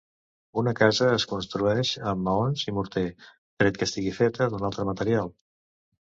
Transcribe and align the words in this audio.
Una 0.59 0.71
casa 0.77 1.09
es 1.17 1.25
construeix 1.33 1.91
amb 2.13 2.25
maons 2.29 2.65
i 2.65 2.73
morter, 2.79 3.05
tret 3.35 3.79
que 3.83 3.87
estigui 3.91 4.17
feta 4.19 4.51
d'un 4.57 4.67
altre 4.73 4.89
material. 4.93 5.33